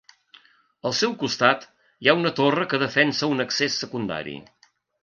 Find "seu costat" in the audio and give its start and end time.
0.99-1.67